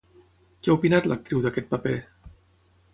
[0.63, 1.97] Què ha opinat l'actriu d'aquest paper?